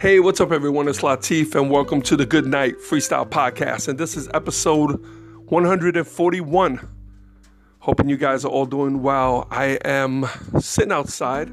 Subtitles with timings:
[0.00, 0.86] Hey, what's up, everyone?
[0.86, 3.88] It's Latif, and welcome to the Good Night Freestyle Podcast.
[3.88, 5.04] And this is episode
[5.46, 6.88] 141.
[7.80, 9.48] Hoping you guys are all doing well.
[9.50, 10.26] I am
[10.60, 11.50] sitting outside,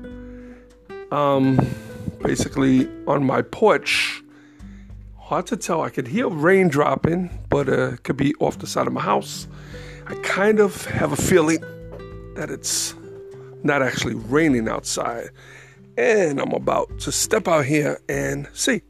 [1.12, 1.60] um,
[2.22, 4.22] basically on my porch.
[5.18, 5.82] Hard to tell.
[5.82, 9.02] I could hear rain dropping, but uh, it could be off the side of my
[9.02, 9.48] house.
[10.06, 11.62] I kind of have a feeling
[12.36, 12.94] that it's
[13.64, 15.32] not actually raining outside
[15.98, 18.82] and I'm about to step out here and see.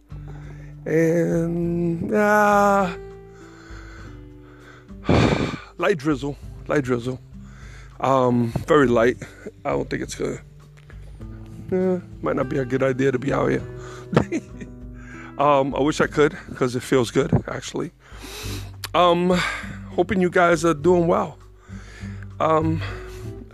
[0.86, 2.96] And uh,
[5.78, 7.20] light drizzle, light drizzle.
[8.00, 9.18] Um, very light.
[9.64, 10.40] I don't think it's gonna.
[11.72, 13.64] Eh, might not be a good idea to be out here.
[15.40, 17.92] um, I wish I could because it feels good actually.
[18.94, 19.30] Um,
[19.92, 21.38] hoping you guys are doing well.
[22.40, 22.82] Um,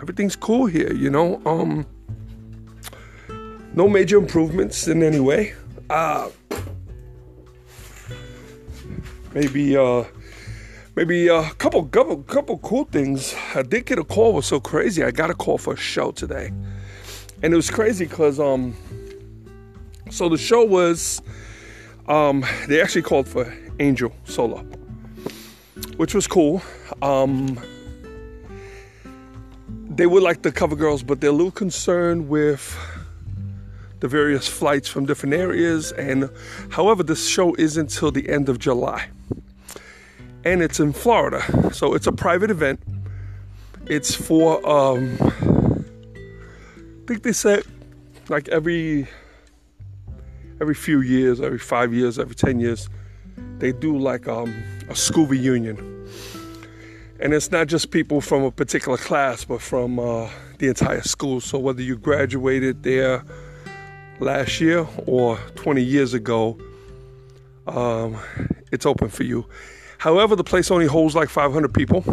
[0.01, 1.41] everything's cool here, you know.
[1.45, 1.85] Um
[3.73, 5.53] no major improvements in any way.
[5.89, 6.29] Uh,
[9.33, 10.03] maybe uh,
[10.95, 13.35] maybe a couple, couple couple cool things.
[13.55, 14.33] I did get a call.
[14.33, 15.03] was so crazy.
[15.03, 16.51] I got a call for a show today,
[17.43, 18.75] and it was crazy because um,
[20.09, 21.21] so the show was
[22.07, 24.65] um, they actually called for Angel Solo,
[25.97, 26.61] which was cool.
[27.01, 27.59] Um,
[29.89, 32.77] they would like the cover girls, but they're a little concerned with
[34.01, 35.93] the various flights from different areas.
[35.93, 36.29] And
[36.69, 39.07] however, this show is until the end of July.
[40.43, 41.71] And it's in Florida.
[41.73, 42.81] So it's a private event.
[43.85, 47.63] It's for, um, I think they said
[48.29, 49.07] like every
[50.61, 52.87] every few years, every five years, every 10 years,
[53.57, 55.77] they do like um, a school reunion.
[57.19, 60.29] And it's not just people from a particular class, but from uh,
[60.59, 61.41] the entire school.
[61.41, 63.23] So whether you graduated there,
[64.21, 66.57] last year or 20 years ago,
[67.67, 68.17] um,
[68.71, 69.45] it's open for you.
[69.97, 72.03] However, the place only holds like 500 people,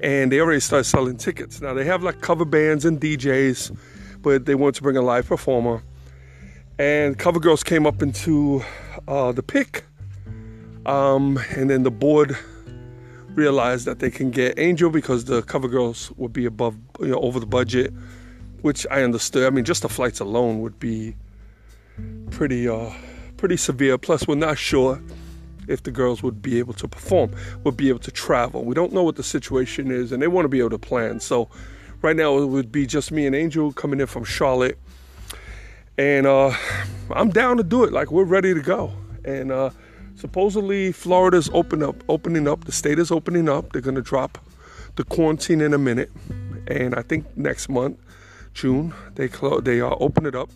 [0.00, 1.60] and they already started selling tickets.
[1.60, 3.76] Now they have like cover bands and DJs,
[4.20, 5.82] but they want to bring a live performer.
[6.78, 8.62] And cover girls came up into
[9.06, 9.84] uh, the pick,
[10.86, 12.36] um, and then the board
[13.34, 17.20] realized that they can get Angel because the cover girls would be above, you know,
[17.20, 17.92] over the budget
[18.62, 19.46] which I understood.
[19.46, 21.14] I mean, just the flights alone would be
[22.30, 22.90] pretty, uh,
[23.36, 23.98] pretty severe.
[23.98, 25.00] Plus, we're not sure
[25.68, 27.32] if the girls would be able to perform,
[27.64, 28.64] would be able to travel.
[28.64, 31.20] We don't know what the situation is, and they want to be able to plan.
[31.20, 31.48] So,
[32.00, 34.78] right now it would be just me and Angel coming in from Charlotte,
[35.98, 36.52] and uh,
[37.10, 37.92] I'm down to do it.
[37.92, 38.92] Like we're ready to go,
[39.24, 39.70] and uh,
[40.14, 42.64] supposedly Florida's open up, opening up.
[42.64, 43.72] The state is opening up.
[43.72, 44.38] They're gonna drop
[44.96, 46.10] the quarantine in a minute,
[46.66, 47.98] and I think next month
[48.54, 48.94] June.
[49.14, 49.62] They close.
[49.64, 50.50] They uh, open it up,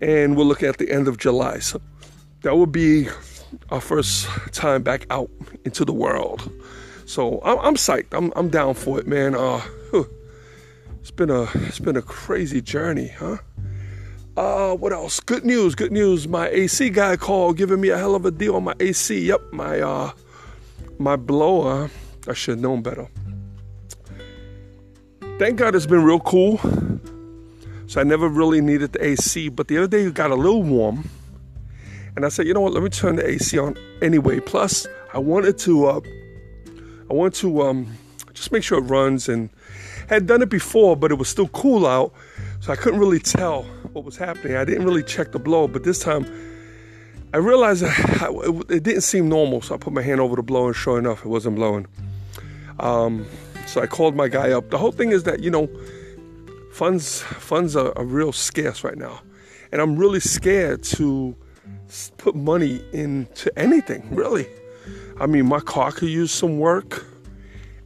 [0.00, 1.58] and we'll look at the end of July.
[1.58, 1.80] So
[2.42, 3.08] that will be
[3.70, 5.30] our first time back out
[5.64, 6.50] into the world.
[7.06, 8.12] So I'm, I'm psyched.
[8.12, 9.34] I'm, I'm down for it, man.
[9.34, 9.62] Uh,
[11.00, 13.38] it's been a it's been a crazy journey, huh?
[14.36, 15.20] Uh, what else?
[15.20, 16.28] Good news, good news.
[16.28, 19.18] My AC guy called, giving me a hell of a deal on my AC.
[19.18, 20.12] Yep, my uh,
[20.98, 21.90] my blower.
[22.28, 23.08] I should have known better
[25.40, 26.58] thank God it's been real cool.
[27.86, 29.48] So I never really needed the AC.
[29.48, 31.08] But the other day it got a little warm.
[32.14, 34.40] And I said, you know what, let me turn the AC on anyway.
[34.40, 36.00] Plus, I wanted to uh,
[37.08, 37.86] I wanted to um,
[38.34, 39.48] just make sure it runs and
[40.10, 42.12] had done it before, but it was still cool out.
[42.60, 43.62] So I couldn't really tell
[43.94, 44.58] what was happening.
[44.58, 46.26] I didn't really check the blow, but this time
[47.32, 47.82] I realized
[48.68, 49.62] it didn't seem normal.
[49.62, 51.86] So I put my hand over the blower and sure enough, it wasn't blowing.
[52.78, 53.24] Um,
[53.66, 54.70] so I called my guy up.
[54.70, 55.68] The whole thing is that, you know,
[56.72, 59.20] funds funds are, are real scarce right now.
[59.72, 61.36] And I'm really scared to
[62.18, 64.48] put money into anything, really.
[65.20, 67.04] I mean, my car could use some work.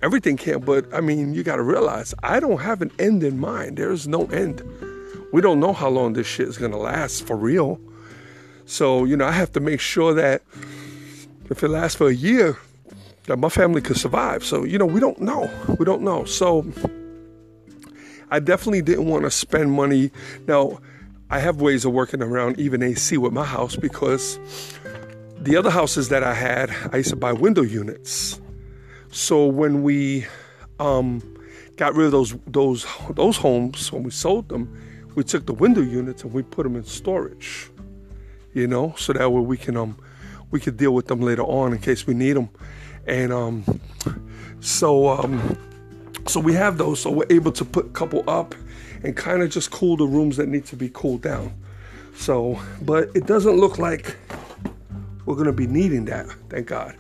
[0.03, 3.39] Everything can, but I mean, you got to realize I don't have an end in
[3.39, 3.79] mind.
[3.79, 4.63] There's no end.
[5.33, 7.81] We don't know how long this shit is to last for real.
[8.67, 10.43] So, you know, I have to make sure that
[11.51, 12.57] if it lasts for a year,
[13.27, 14.45] that my family could survive.
[14.45, 15.51] So, you know, we don't know.
[15.79, 16.25] We don't know.
[16.25, 16.67] So
[18.31, 20.11] I definitely didn't want to spend money.
[20.47, 20.81] Now,
[21.31, 24.39] I have ways of working around even AC with my house because
[25.39, 28.41] the other houses that I had, I used to buy window units.
[29.11, 30.27] So when we
[30.79, 31.23] um,
[31.77, 34.69] got rid of those those those homes, when we sold them,
[35.15, 37.71] we took the window units and we put them in storage.
[38.53, 39.97] You know, so that way we can um
[40.51, 42.49] we could deal with them later on in case we need them.
[43.07, 43.81] And um,
[44.61, 45.59] so um,
[46.27, 48.55] so we have those, so we're able to put a couple up
[49.03, 51.53] and kind of just cool the rooms that need to be cooled down.
[52.17, 54.17] So, but it doesn't look like
[55.27, 56.97] we're gonna be needing that, thank God.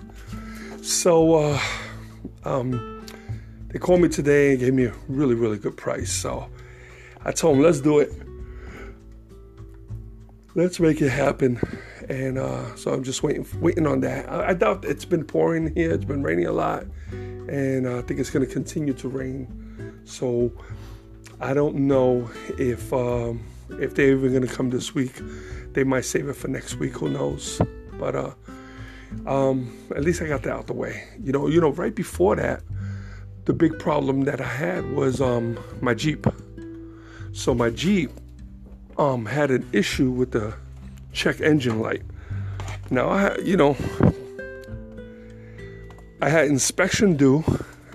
[0.82, 1.60] So, uh,
[2.44, 3.06] um,
[3.68, 6.12] they called me today and gave me a really, really good price.
[6.12, 6.48] So
[7.24, 8.12] I told them, let's do it.
[10.54, 11.58] Let's make it happen.
[12.08, 14.28] And uh, so I'm just waiting, waiting on that.
[14.28, 15.92] I, I, doubt it's been pouring here.
[15.92, 20.02] It's been raining a lot, and uh, I think it's going to continue to rain.
[20.04, 20.52] So
[21.40, 25.20] I don't know if um, if they're even going to come this week.
[25.72, 26.92] They might save it for next week.
[26.98, 27.60] Who knows?
[27.98, 28.34] But uh,
[29.26, 31.04] um, at least I got that out the way.
[31.22, 32.62] You know, you know, right before that,
[33.44, 36.26] the big problem that I had was um, my Jeep.
[37.32, 38.10] So my Jeep
[38.98, 40.54] um, had an issue with the
[41.14, 42.02] check engine light.
[42.90, 43.76] Now I, you know,
[46.20, 47.44] I had inspection due.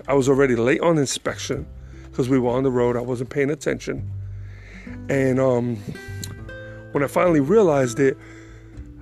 [0.08, 1.66] I was already late on inspection
[2.04, 2.96] because we were on the road.
[2.96, 4.10] I wasn't paying attention,
[5.08, 5.76] and um,
[6.92, 8.18] when I finally realized it,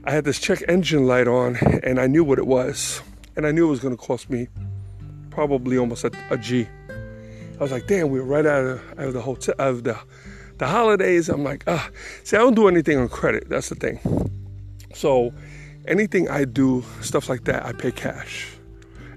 [0.05, 3.01] I had this check engine light on, and I knew what it was,
[3.37, 4.49] and I knew it was going to cost me
[5.31, 6.67] probably almost a, a G.
[7.59, 9.85] I was like, damn, we were right out of, out of the hotel, out of
[9.85, 9.99] the
[10.59, 11.89] the holidays, I'm like, ah,
[12.25, 13.49] see, I don't do anything on credit.
[13.49, 14.01] That's the thing.
[14.95, 15.33] So
[15.87, 18.49] anything I do, stuff like that, I pay cash.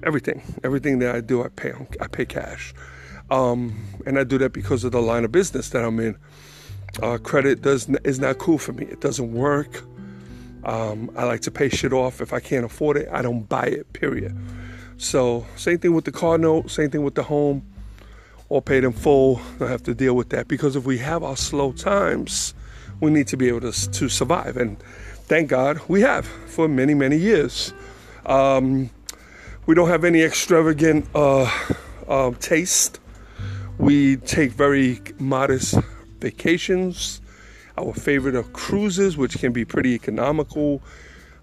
[0.04, 1.74] Everything, everything that I do, I pay.
[2.00, 2.74] I pay cash,
[3.30, 6.18] um, and I do that because of the line of business that I'm in.
[7.02, 8.86] Uh, credit does is not cool for me.
[8.86, 9.84] It doesn't work.
[10.64, 12.20] Um, I like to pay shit off.
[12.20, 13.94] If I can't afford it, I don't buy it.
[13.94, 14.36] Period.
[14.98, 16.70] So same thing with the car note.
[16.72, 17.64] Same thing with the home
[18.51, 19.39] or paid in full.
[19.62, 22.53] I have to deal with that because if we have our slow times,
[23.00, 24.57] we need to be able to, to survive.
[24.57, 24.77] And
[25.24, 27.74] thank God we have for many, many years.
[28.25, 28.89] Um,
[29.68, 31.50] we don't have any extravagant uh,
[32.09, 33.00] uh, taste.
[33.77, 35.80] We take very modest
[36.19, 37.21] vacations.
[37.77, 40.81] Our favorite are cruises, which can be pretty economical.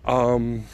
[0.05, 0.66] Um,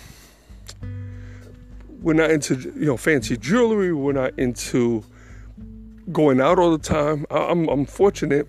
[2.01, 3.93] we're not into you know fancy jewelry.
[3.93, 5.05] We're not into
[6.13, 7.27] going out all the time.
[7.31, 8.47] I'm, I'm fortunate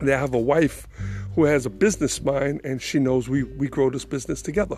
[0.00, 0.86] that I have a wife
[1.34, 4.76] who has a business mind and she knows we, we grow this business together.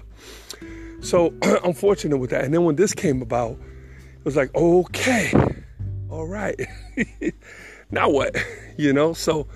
[1.01, 1.35] So
[1.65, 2.45] I'm fortunate with that.
[2.45, 5.33] And then when this came about, it was like, okay,
[6.09, 6.61] all right.
[7.91, 8.37] now what?
[8.79, 9.47] You know, so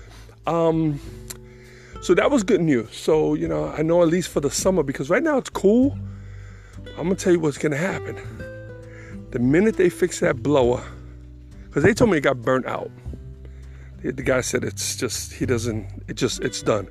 [0.45, 0.99] um
[2.01, 2.95] so that was good news.
[2.95, 5.97] So, you know, I know at least for the summer, because right now it's cool.
[6.97, 8.15] I'm gonna tell you what's gonna happen.
[9.31, 10.83] The minute they fix that blower,
[11.77, 12.89] because they told me it got burnt out.
[14.01, 15.85] The, the guy said it's just he doesn't.
[16.07, 16.87] It just it's done.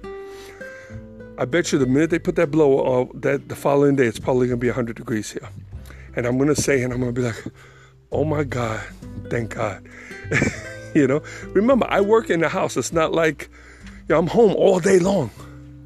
[1.38, 4.21] I bet you the minute they put that blower on, that the following day it's
[4.21, 5.49] probably gonna be 100 degrees here,
[6.14, 7.45] and I'm gonna say and I'm gonna be like,
[8.12, 8.81] oh my God,
[9.28, 9.85] thank God.
[10.95, 12.76] you know, remember I work in the house.
[12.76, 13.50] It's not like
[14.09, 15.33] you know, I'm home all day long.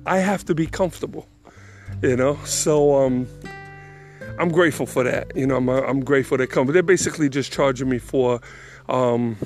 [0.05, 1.27] I have to be comfortable.
[2.03, 3.27] You know, so um,
[4.39, 5.35] I'm grateful for that.
[5.35, 6.67] You know, I'm, I'm grateful they come.
[6.67, 8.43] But They're basically just charging me for
[8.91, 9.37] um,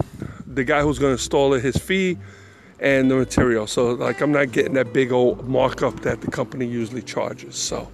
[0.47, 2.19] the guy who's going to install it, his fee,
[2.81, 3.67] and the material.
[3.67, 7.57] So, like, I'm not getting that big old markup that the company usually charges.
[7.57, 7.91] So,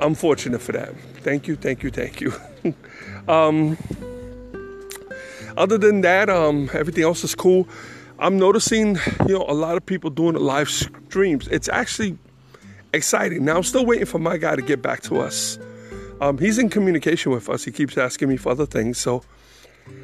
[0.00, 0.94] I'm fortunate for that.
[1.22, 2.32] Thank you, thank you, thank you.
[3.28, 3.76] um,
[5.56, 7.68] other than that, um, everything else is cool.
[8.18, 11.48] I'm noticing, you know, a lot of people doing live streams.
[11.48, 12.18] It's actually
[12.92, 13.44] exciting.
[13.44, 15.58] Now, I'm still waiting for my guy to get back to us.
[16.20, 17.64] Um, he's in communication with us.
[17.64, 18.96] He keeps asking me for other things.
[18.96, 19.22] So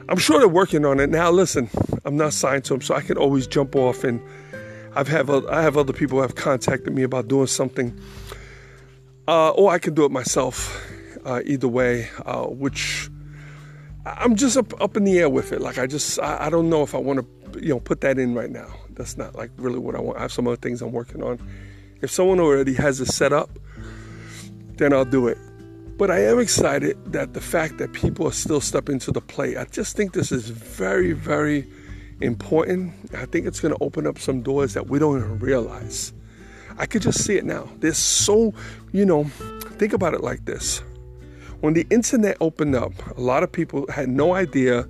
[0.09, 1.11] I'm sure they're working on it.
[1.11, 1.71] Now, listen,
[2.05, 4.05] I'm not signed to them, so I can always jump off.
[4.05, 4.21] And
[4.95, 7.99] I've have I have other people have contacted me about doing something,
[9.29, 10.89] uh, or I can do it myself.
[11.25, 13.09] Uh, either way, uh, which
[14.05, 15.61] I'm just up, up in the air with it.
[15.61, 18.19] Like I just I, I don't know if I want to you know put that
[18.19, 18.75] in right now.
[18.91, 20.19] That's not like really what I want.
[20.19, 21.39] I have some other things I'm working on.
[22.01, 23.51] If someone already has it set up,
[24.77, 25.39] then I'll do it.
[26.03, 29.57] But I am excited that the fact that people are still stepping to the plate.
[29.57, 31.65] I just think this is very, very
[32.21, 32.93] important.
[33.15, 36.13] I think it's going to open up some doors that we don't even realize.
[36.77, 37.69] I could just see it now.
[37.77, 38.53] There's so,
[38.91, 39.27] you know,
[39.79, 40.83] think about it like this.
[41.61, 44.89] when the internet opened up, a lot of people had no idea,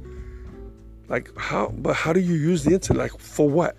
[1.11, 3.13] like how, but how do you use the internet?
[3.13, 3.77] Like for what?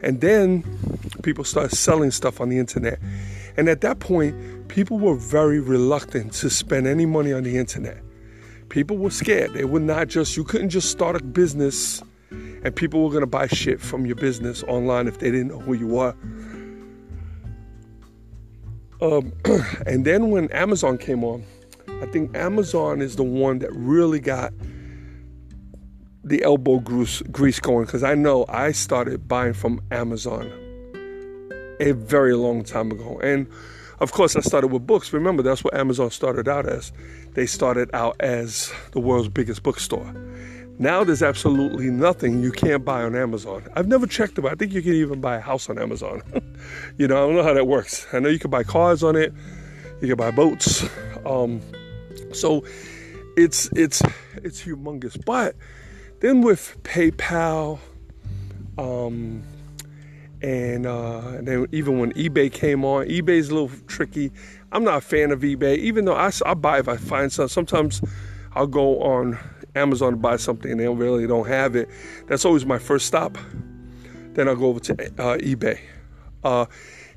[0.00, 0.62] And then
[1.24, 3.00] people started selling stuff on the internet.
[3.56, 8.02] And at that point, people were very reluctant to spend any money on the internet.
[8.68, 9.54] People were scared.
[9.54, 13.46] They would not just, you couldn't just start a business and people were to buy
[13.46, 16.14] shit from your business online if they didn't know who you were.
[19.00, 19.32] Um,
[19.86, 21.44] and then when Amazon came on,
[22.02, 24.52] I think Amazon is the one that really got
[26.24, 30.50] the elbow grease, grease going because I know I started buying from Amazon
[31.80, 33.18] a very long time ago.
[33.20, 33.46] And
[34.00, 35.12] of course, I started with books.
[35.12, 36.92] Remember, that's what Amazon started out as.
[37.34, 40.12] They started out as the world's biggest bookstore.
[40.78, 43.66] Now there's absolutely nothing you can't buy on Amazon.
[43.74, 46.22] I've never checked but I think you can even buy a house on Amazon.
[46.98, 48.06] you know, I don't know how that works.
[48.12, 49.32] I know you can buy cars on it,
[50.02, 50.86] you can buy boats.
[51.24, 51.62] Um,
[52.32, 52.64] so
[53.36, 54.02] it's it's
[54.42, 55.22] it's humongous.
[55.24, 55.56] But
[56.20, 57.78] then with PayPal,
[58.76, 59.42] um,
[60.46, 64.30] and, uh, then even when eBay came on, eBay's a little tricky.
[64.70, 67.48] I'm not a fan of eBay, even though I, I buy if I find something.
[67.48, 68.00] Sometimes
[68.52, 69.36] I'll go on
[69.74, 71.88] Amazon to buy something and they really don't have it.
[72.28, 73.36] That's always my first stop.
[74.34, 75.80] Then I'll go over to uh, eBay.
[76.44, 76.66] Uh,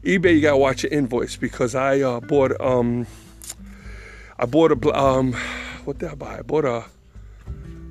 [0.03, 3.05] eBay, you gotta watch your invoice because I uh, bought um,
[4.39, 5.33] I bought a um,
[5.85, 6.39] what did I buy?
[6.39, 6.85] I bought a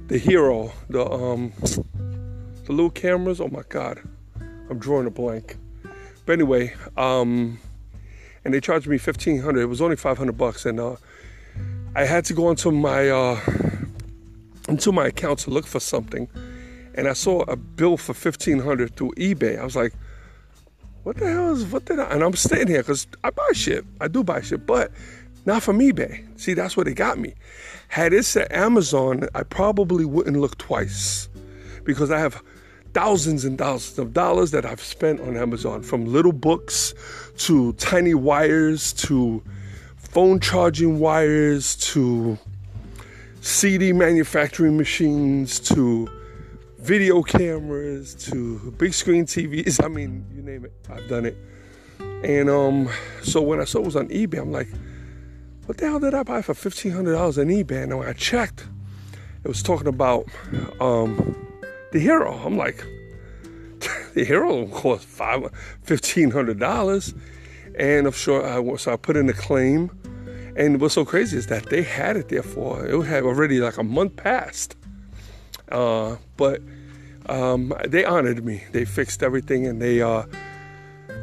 [0.08, 3.40] the Hero, the um, the little cameras.
[3.40, 4.02] Oh my God,
[4.70, 5.56] I'm drawing a blank.
[6.26, 7.58] But anyway, um,
[8.44, 9.62] and they charged me fifteen hundred.
[9.62, 10.96] It was only five hundred bucks, and uh,
[11.94, 13.40] I had to go into my uh,
[14.68, 16.28] into my account to look for something,
[16.94, 19.58] and I saw a bill for fifteen hundred through eBay.
[19.58, 19.94] I was like,
[21.02, 23.84] "What the hell is what did I?" And I'm staying here because I buy shit.
[24.00, 24.92] I do buy shit, but
[25.46, 26.26] not from eBay.
[26.38, 27.34] See, that's where they got me.
[27.88, 31.30] Had it said Amazon, I probably wouldn't look twice
[31.84, 32.42] because I have
[32.98, 36.94] thousands and thousands of dollars that I've spent on Amazon from little books
[37.46, 39.40] to tiny wires to
[39.94, 42.36] phone charging wires to
[43.40, 46.08] CD manufacturing machines to
[46.78, 49.80] video cameras to big screen TVs.
[49.84, 51.36] I mean, you name it, I've done it.
[52.00, 52.88] And um,
[53.22, 54.70] so when I saw it was on eBay, I'm like,
[55.66, 57.84] what the hell did I buy for $1,500 on eBay?
[57.84, 58.66] And when I checked,
[59.44, 60.26] it was talking about
[60.80, 61.47] um,
[61.92, 62.32] the Hero.
[62.44, 62.84] I'm like,
[64.14, 65.42] the Hero cost five,
[65.86, 67.18] $1,500.
[67.78, 69.90] And I'm sure I, so I put in a claim.
[70.56, 73.76] And what's so crazy is that they had it there for, it had already like
[73.76, 74.76] a month passed.
[75.70, 76.60] Uh, but
[77.26, 78.64] um, they honored me.
[78.72, 80.24] They fixed everything and they, uh,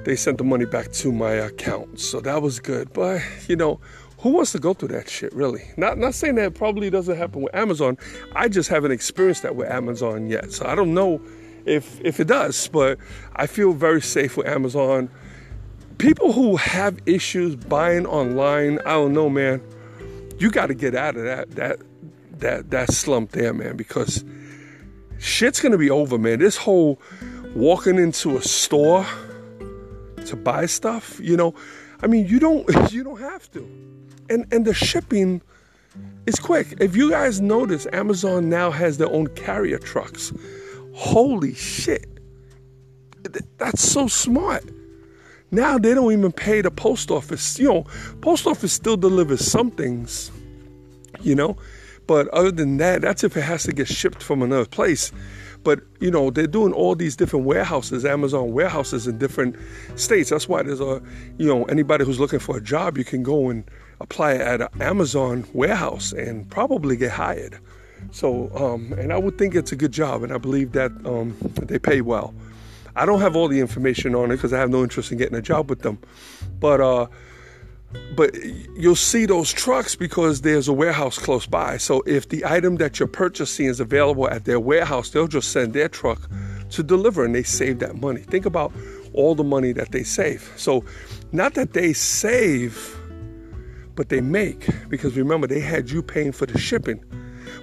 [0.05, 1.99] they sent the money back to my account.
[1.99, 2.93] So that was good.
[2.93, 3.81] But, you know,
[4.25, 5.61] who wants to go through that shit really?
[5.77, 7.95] Not not saying that probably doesn't happen with amazon.
[8.35, 10.51] I just haven't experienced that with amazon yet.
[10.51, 11.21] So i don't know
[11.67, 12.97] if if it does but
[13.35, 15.11] i feel very safe with amazon.
[15.99, 19.61] People who have issues buying online i don't know man.
[20.39, 21.77] You got to get out of that that
[22.39, 24.25] that that slump there man because
[25.19, 26.39] shit's gonna be over man.
[26.39, 26.99] This whole
[27.53, 29.05] walking into a store
[30.25, 31.53] to buy stuff you know?
[32.01, 33.85] I mean you don't you don't have to
[34.29, 35.41] and and the shipping
[36.25, 36.75] is quick.
[36.79, 40.33] If you guys notice, Amazon now has their own carrier trucks.
[40.93, 42.07] Holy shit.
[43.57, 44.63] That's so smart.
[45.51, 47.59] Now they don't even pay the post office.
[47.59, 47.85] You know,
[48.21, 50.31] post office still delivers some things,
[51.21, 51.57] you know,
[52.07, 55.11] but other than that, that's if it has to get shipped from another place.
[55.65, 59.57] But you know, they're doing all these different warehouses, Amazon warehouses in different
[59.95, 60.29] states.
[60.29, 61.01] That's why there's a,
[61.37, 63.69] you know, anybody who's looking for a job, you can go and
[63.99, 67.59] apply at an Amazon warehouse and probably get hired.
[68.11, 71.35] So, um, and I would think it's a good job, and I believe that um,
[71.63, 72.33] they pay well.
[72.95, 75.35] I don't have all the information on it because I have no interest in getting
[75.35, 75.97] a job with them,
[76.59, 77.07] but uh,
[78.15, 78.33] but
[78.75, 81.77] you'll see those trucks because there's a warehouse close by.
[81.77, 85.73] So if the item that you're purchasing is available at their warehouse, they'll just send
[85.73, 86.29] their truck
[86.71, 88.21] to deliver, and they save that money.
[88.21, 88.73] Think about
[89.13, 90.51] all the money that they save.
[90.55, 90.83] So,
[91.31, 92.99] not that they save
[93.95, 97.03] but they make because remember they had you paying for the shipping.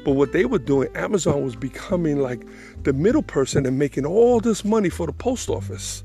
[0.05, 2.47] But what they were doing, Amazon was becoming like
[2.83, 6.03] the middle person and making all this money for the post office.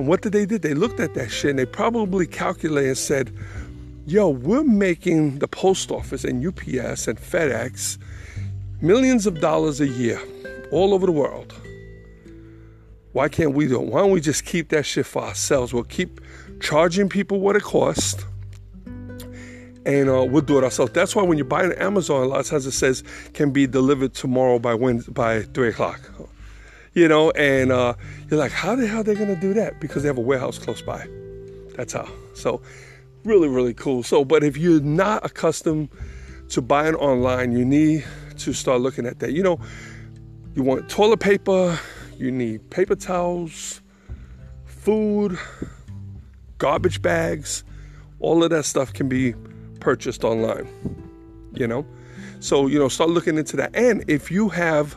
[0.00, 0.58] And what did they do?
[0.58, 3.36] They looked at that shit and they probably calculated and said,
[4.06, 7.98] yo, we're making the post office and UPS and FedEx
[8.80, 10.18] millions of dollars a year
[10.72, 11.54] all over the world.
[13.12, 13.88] Why can't we do it?
[13.88, 15.74] Why don't we just keep that shit for ourselves?
[15.74, 16.22] We'll keep
[16.60, 18.24] charging people what it costs
[19.84, 20.92] and uh, we'll do it ourselves.
[20.94, 23.04] That's why when you buy on Amazon, a lot of times it says
[23.34, 24.76] can be delivered tomorrow by
[25.10, 26.00] by three o'clock.
[26.92, 27.94] You know, and uh,
[28.28, 29.80] you're like, how the hell are they gonna do that?
[29.80, 31.06] Because they have a warehouse close by.
[31.76, 32.08] That's how.
[32.34, 32.60] So,
[33.24, 34.02] really, really cool.
[34.02, 35.88] So, but if you're not accustomed
[36.48, 38.04] to buying online, you need
[38.38, 39.32] to start looking at that.
[39.32, 39.60] You know,
[40.54, 41.78] you want toilet paper,
[42.18, 43.80] you need paper towels,
[44.64, 45.38] food,
[46.58, 47.64] garbage bags,
[48.18, 49.34] all of that stuff can be
[49.78, 50.68] purchased online.
[51.54, 51.86] You know?
[52.40, 53.74] So, you know, start looking into that.
[53.74, 54.96] And if you have,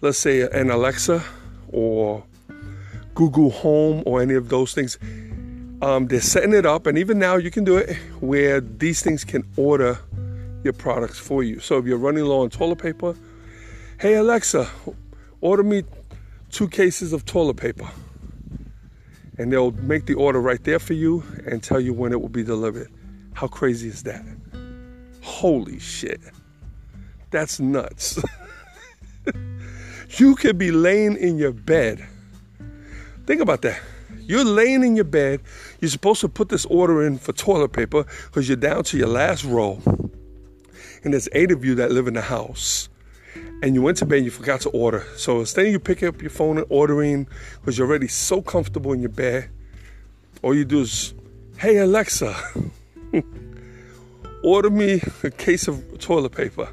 [0.00, 1.22] let's say, an Alexa
[1.68, 2.24] or
[3.14, 4.98] Google Home or any of those things,
[5.82, 6.86] um, they're setting it up.
[6.86, 9.98] And even now, you can do it where these things can order
[10.64, 11.60] your products for you.
[11.60, 13.16] So if you're running low on toilet paper,
[14.00, 14.68] hey, Alexa,
[15.40, 15.84] order me
[16.50, 17.88] two cases of toilet paper.
[19.38, 22.30] And they'll make the order right there for you and tell you when it will
[22.30, 22.90] be delivered.
[23.34, 24.24] How crazy is that?
[25.20, 26.20] Holy shit.
[27.30, 28.18] That's nuts.
[30.10, 32.06] you could be laying in your bed.
[33.26, 33.80] Think about that.
[34.20, 35.40] You're laying in your bed.
[35.80, 39.08] You're supposed to put this order in for toilet paper because you're down to your
[39.08, 39.82] last roll.
[41.04, 42.88] And there's eight of you that live in the house.
[43.62, 45.06] And you went to bed and you forgot to order.
[45.16, 47.28] So instead of you picking up your phone and ordering
[47.60, 49.48] because you're already so comfortable in your bed,
[50.42, 51.14] all you do is,
[51.58, 52.34] hey, Alexa,
[54.42, 56.68] order me a case of toilet paper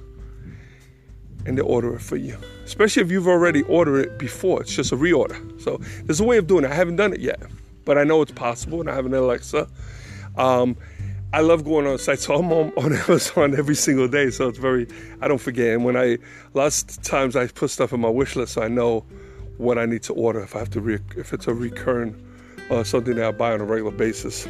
[1.45, 2.38] and they order it for you.
[2.63, 5.62] Especially if you've already ordered it before, it's just a reorder.
[5.62, 6.71] So there's a way of doing it.
[6.71, 7.41] I haven't done it yet,
[7.85, 9.67] but I know it's possible, and I have an Alexa.
[10.38, 10.77] Um,
[11.33, 14.29] I love going on sites, so I'm on, on, Amazon every single day.
[14.29, 14.88] So it's very,
[15.21, 15.73] I don't forget.
[15.73, 16.17] And when I,
[16.53, 19.05] of times I put stuff in my wish list, so I know
[19.57, 22.15] what I need to order if I have to, re, if it's a recurring
[22.69, 24.47] uh, something that I buy on a regular basis.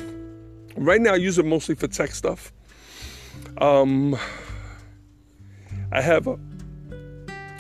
[0.76, 2.52] Right now, I use it mostly for tech stuff.
[3.60, 4.18] Um,
[5.92, 6.40] I have a,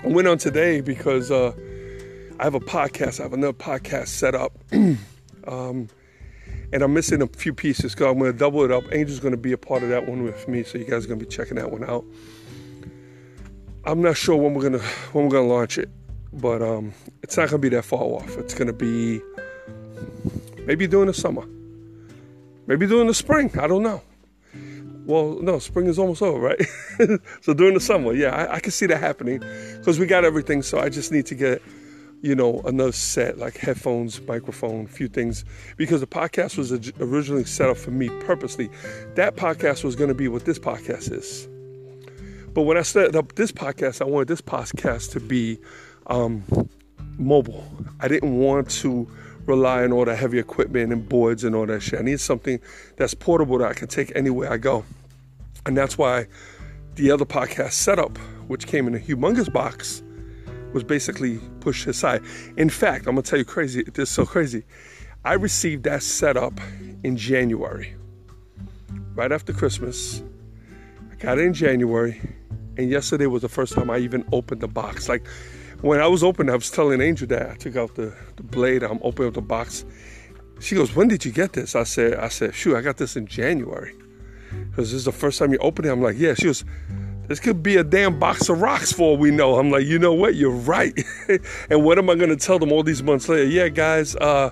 [0.03, 1.53] I went on today because uh,
[2.37, 3.21] I have a podcast.
[3.21, 4.57] I have another podcast set up.
[4.71, 5.87] um,
[6.73, 8.83] and I'm missing a few pieces because I'm going to double it up.
[8.91, 11.07] Angel's going to be a part of that one with me, so you guys are
[11.07, 12.03] going to be checking that one out.
[13.85, 15.89] I'm not sure when we're going to when we're going to launch it,
[16.33, 18.37] but um, it's not going to be that far off.
[18.37, 19.21] It's going to be
[20.65, 21.45] maybe during the summer,
[22.67, 23.57] maybe during the spring.
[23.57, 24.01] I don't know.
[25.05, 26.61] Well, no, spring is almost over, right?
[27.41, 29.43] so during the summer, yeah, I, I can see that happening
[29.77, 30.61] because we got everything.
[30.61, 31.61] So I just need to get,
[32.21, 35.43] you know, another set like headphones, microphone, a few things
[35.75, 38.69] because the podcast was originally set up for me purposely.
[39.15, 41.49] That podcast was going to be what this podcast is.
[42.53, 45.59] But when I set up this podcast, I wanted this podcast to be
[46.07, 46.43] um,
[47.17, 47.65] mobile.
[47.99, 49.07] I didn't want to
[49.45, 51.99] rely on all the heavy equipment and boards and all that shit.
[51.99, 52.59] I need something
[52.97, 54.85] that's portable that I can take anywhere I go.
[55.65, 56.27] And that's why
[56.95, 60.03] the other podcast setup, which came in a humongous box,
[60.73, 62.21] was basically pushed aside.
[62.57, 64.63] In fact, I'm gonna tell you crazy, this is so crazy.
[65.25, 66.59] I received that setup
[67.03, 67.95] in January,
[69.15, 70.21] right after Christmas.
[71.11, 72.19] I got it in January,
[72.77, 75.07] and yesterday was the first time I even opened the box.
[75.07, 75.25] Like
[75.83, 78.83] when I was opening, I was telling Angel that I took out the, the blade,
[78.83, 79.83] I'm opening up the box.
[80.61, 81.75] She goes, When did you get this?
[81.75, 83.93] I said, I said, shoot, I got this in January.
[84.69, 85.89] Because this is the first time you open it.
[85.89, 86.35] I'm like, yeah.
[86.35, 86.63] She goes,
[87.27, 89.59] this could be a damn box of rocks for all we know.
[89.59, 90.35] I'm like, you know what?
[90.35, 90.97] You're right.
[91.69, 93.45] and what am I gonna tell them all these months later?
[93.45, 94.51] Yeah, guys, uh,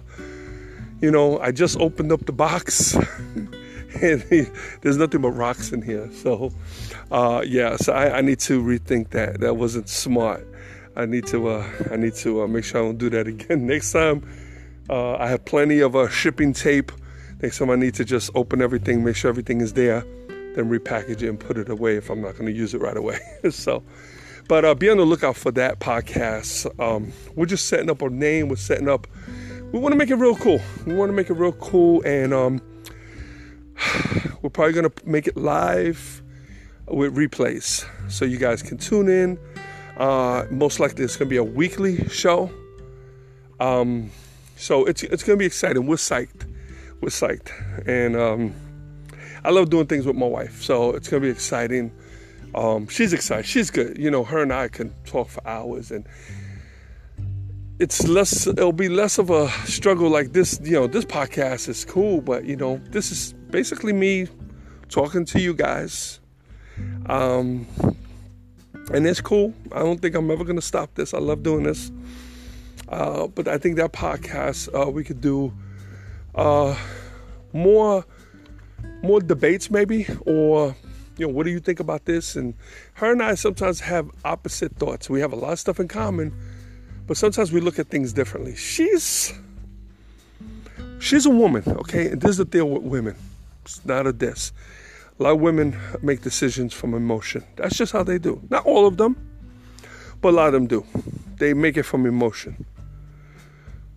[0.99, 2.95] you know, I just opened up the box.
[4.01, 4.21] and
[4.81, 6.09] there's nothing but rocks in here.
[6.11, 6.51] So,
[7.09, 9.39] uh, yeah, so I, I, need to rethink that.
[9.41, 10.47] That wasn't smart.
[10.95, 13.65] I need to uh, I need to uh, make sure I don't do that again
[13.67, 14.27] next time.
[14.89, 16.91] Uh, I have plenty of uh, shipping tape.
[17.41, 20.01] Next time I need to just open everything, make sure everything is there,
[20.55, 22.97] then repackage it and put it away if I'm not going to use it right
[22.97, 23.19] away.
[23.49, 23.83] so,
[24.47, 26.67] but uh, be on the lookout for that podcast.
[26.79, 28.49] Um, we're just setting up our name.
[28.49, 29.07] We're setting up.
[29.71, 30.59] We want to make it real cool.
[30.85, 32.61] We want to make it real cool, and um,
[34.41, 36.21] we're probably going to make it live
[36.87, 39.39] with replays, so you guys can tune in
[40.01, 42.49] uh, most likely, it's going to be a weekly show.
[43.59, 44.09] Um,
[44.55, 45.85] so it's it's going to be exciting.
[45.85, 46.51] We're psyched.
[47.01, 47.51] We're psyched,
[47.87, 48.55] and um,
[49.43, 50.63] I love doing things with my wife.
[50.63, 51.91] So it's going to be exciting.
[52.55, 53.45] Um, she's excited.
[53.45, 53.95] She's good.
[53.99, 56.07] You know, her and I can talk for hours, and
[57.77, 58.47] it's less.
[58.47, 60.59] It'll be less of a struggle like this.
[60.63, 64.27] You know, this podcast is cool, but you know, this is basically me
[64.89, 66.19] talking to you guys.
[67.05, 67.67] Um,
[68.93, 69.53] and it's cool.
[69.71, 71.13] I don't think I'm ever gonna stop this.
[71.13, 71.91] I love doing this.
[72.89, 75.53] Uh, but I think that podcast uh, we could do
[76.35, 76.75] uh,
[77.53, 78.05] more
[79.03, 80.75] more debates maybe or
[81.17, 82.53] you know what do you think about this and
[82.93, 86.33] her and i sometimes have opposite thoughts we have a lot of stuff in common
[87.07, 89.33] but sometimes we look at things differently she's
[90.99, 93.15] she's a woman okay and this is the deal with women
[93.63, 94.51] it's not a diss
[95.21, 98.97] lot of women make decisions from emotion that's just how they do not all of
[98.97, 99.15] them
[100.21, 100.85] but a lot of them do
[101.37, 102.65] they make it from emotion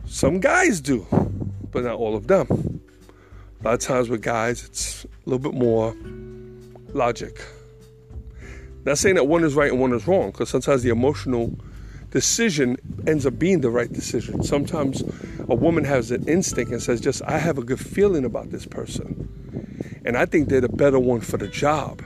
[0.06, 1.06] some guys do
[1.70, 2.74] but not all of them
[3.64, 5.96] a lot of times with guys, it's a little bit more
[6.92, 7.42] logic.
[8.84, 11.56] Not saying that one is right and one is wrong, because sometimes the emotional
[12.10, 14.42] decision ends up being the right decision.
[14.42, 15.02] Sometimes
[15.48, 18.66] a woman has an instinct and says, just, I have a good feeling about this
[18.66, 19.30] person.
[20.04, 22.02] And I think they're the better one for the job.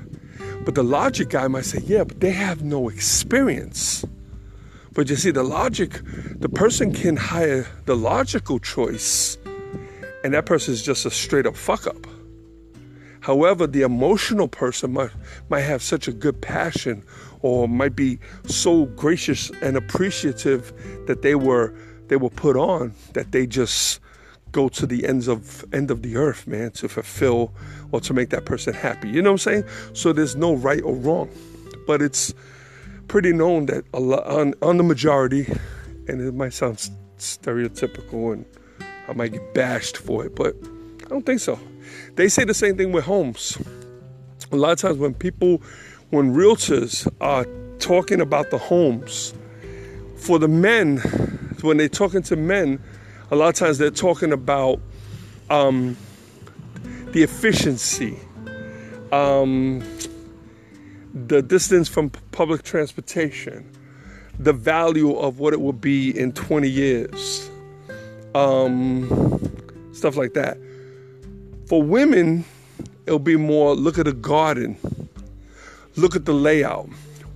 [0.65, 4.05] But the logic guy might say, yeah, but they have no experience.
[4.93, 6.01] But you see, the logic,
[6.39, 9.39] the person can hire the logical choice
[10.25, 12.07] and that person is just a straight up fuck up.
[13.21, 15.11] However, the emotional person might,
[15.49, 17.05] might have such a good passion
[17.41, 20.73] or might be so gracious and appreciative
[21.07, 21.75] that they were
[22.09, 24.01] they were put on that they just
[24.53, 27.53] go to the ends of end of the earth, man, to fulfill
[27.93, 29.09] or to make that person happy.
[29.09, 29.65] You know what I'm saying?
[29.93, 31.29] So there's no right or wrong,
[31.87, 32.35] but it's
[33.09, 35.47] pretty known that a lot, on on the majority,
[36.09, 38.45] and it might sound stereotypical and
[39.09, 40.55] I might get bashed for it, but
[41.05, 41.59] I don't think so.
[42.17, 43.57] They say the same thing with homes.
[44.53, 45.63] A lot of times when people,
[46.11, 47.47] when realtors are
[47.79, 49.33] talking about the homes,
[50.17, 50.99] for the men,
[51.63, 52.83] when they're talking to men,
[53.31, 54.81] a lot of times they're talking about
[55.51, 55.97] um,
[57.13, 58.19] the efficiency,
[59.13, 59.83] um,
[61.15, 63.71] the distance from public transportation,
[64.39, 67.49] the value of what it will be in 20 years
[68.35, 70.59] um, stuff like that.
[71.67, 72.45] For women,
[73.07, 74.77] it'll be more look at the garden,
[75.97, 76.89] look at the layout.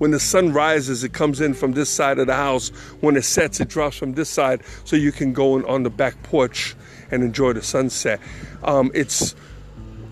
[0.03, 2.71] When the sun rises, it comes in from this side of the house.
[3.03, 6.21] When it sets, it drops from this side, so you can go on the back
[6.25, 6.75] porch
[7.12, 8.19] and enjoy the sunset.
[8.65, 9.37] Um, it's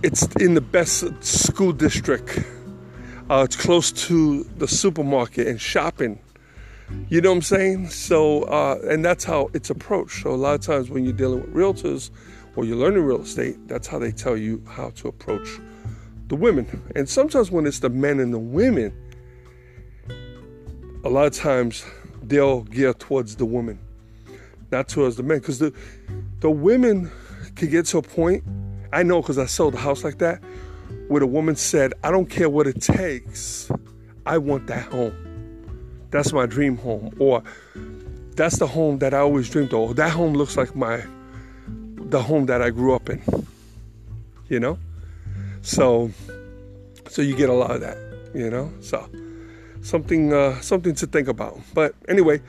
[0.05, 2.38] it's in the best school district.
[3.29, 6.20] Uh, it's close to the supermarket and shopping.
[7.09, 7.88] You know what I'm saying?
[7.88, 10.22] So, uh, and that's how it's approached.
[10.22, 12.12] So, a lot of times when you're dealing with realtors
[12.55, 15.48] or you're learning real estate, that's how they tell you how to approach
[16.29, 16.81] the women.
[16.94, 18.94] And sometimes when it's the men and the women,
[21.04, 21.84] a lot of times
[22.22, 23.78] they'll gear towards the woman,
[24.70, 25.38] not towards the men.
[25.38, 25.72] Because the,
[26.40, 27.10] the women
[27.56, 28.44] can get to a point,
[28.92, 30.42] I know because I sold a house like that,
[31.08, 33.70] where the woman said, I don't care what it takes,
[34.26, 35.30] I want that home
[36.10, 37.42] that's my dream home or
[38.34, 39.96] that's the home that I always dreamed of.
[39.96, 41.04] That home looks like my
[41.96, 43.22] the home that I grew up in.
[44.48, 44.78] You know?
[45.62, 46.10] So
[47.08, 47.96] so you get a lot of that,
[48.34, 48.72] you know?
[48.80, 49.08] So
[49.83, 51.59] something uh something to think about.
[51.75, 52.40] But anyway,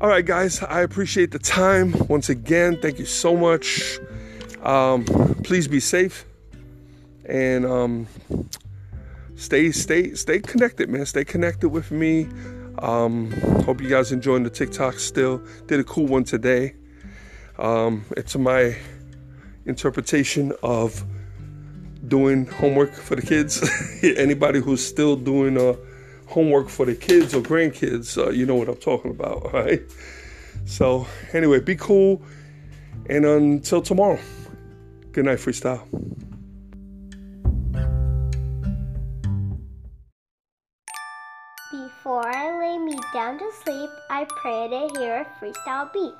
[0.00, 1.94] all right guys, I appreciate the time.
[2.08, 3.98] Once again, thank you so much.
[4.62, 5.04] Um
[5.44, 6.24] please be safe
[7.24, 8.06] and um
[9.36, 11.06] stay stay stay connected, man.
[11.06, 12.28] Stay connected with me.
[12.78, 13.30] Um,
[13.64, 15.42] hope you guys enjoying the TikTok still.
[15.66, 16.74] Did a cool one today.
[17.58, 18.76] Um, it's my
[19.64, 21.02] interpretation of
[22.06, 23.66] doing homework for the kids.
[24.02, 25.76] Anybody who's still doing uh,
[26.26, 29.82] homework for the kids or grandkids, uh, you know what I'm talking about, right?
[30.64, 32.22] So, anyway, be cool.
[33.08, 34.18] And until tomorrow,
[35.12, 35.84] good night, freestyle.
[41.70, 46.14] Before I lay me down to sleep, I pray to hear a freestyle beat.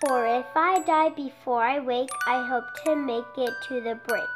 [0.00, 4.35] For if I die before I wake, I hope to make it to the break.